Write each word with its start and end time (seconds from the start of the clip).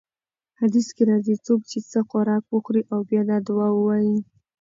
حديث 0.59 0.87
کي 0.95 1.03
راځي: 1.09 1.35
څوک 1.45 1.61
چې 1.71 1.79
څه 1.91 1.99
خوراک 2.09 2.43
وخوري 2.47 2.83
او 2.93 2.99
بيا 3.09 3.21
دا 3.29 3.37
دعاء 3.47 3.71
ووايي: 3.75 4.17